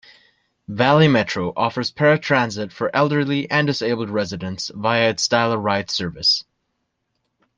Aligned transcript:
Valley 0.67 1.07
Metro 1.07 1.53
offers 1.55 1.91
paratransit 1.91 2.71
for 2.71 2.89
elderly 2.91 3.47
and 3.51 3.67
disabled 3.67 4.09
residents 4.09 4.71
via 4.73 5.11
its 5.11 5.27
Dial-a-Ride 5.27 5.91
service. 5.91 6.43